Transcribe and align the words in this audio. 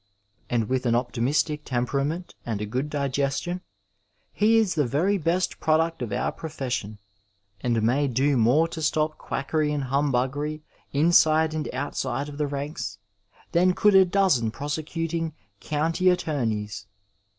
And 0.49 0.67
with 0.67 0.87
an 0.87 0.95
optimistic 0.95 1.63
temperament 1.63 2.33
and 2.43 2.59
a 2.59 2.65
good 2.65 2.89
digestion 2.89 3.61
he 4.33 4.57
is 4.57 4.73
the 4.73 4.87
very 4.87 5.19
best 5.19 5.59
product 5.59 6.01
of 6.01 6.11
our 6.11 6.31
profession, 6.31 6.97
and 7.61 7.83
may 7.83 8.07
do 8.07 8.35
more 8.35 8.67
to 8.69 8.81
stop 8.81 9.19
quackery 9.19 9.71
and 9.71 9.83
humbuggery, 9.91 10.63
inside 10.91 11.53
and 11.53 11.71
outside 11.71 12.29
of 12.29 12.39
the 12.39 12.47
ranks, 12.47 12.97
than 13.51 13.73
could 13.75 13.93
a 13.93 14.03
dozen 14.03 14.49
prosecuting 14.49 15.35
county 15.59 16.09
at 16.09 16.21
torneys. 16.21 16.87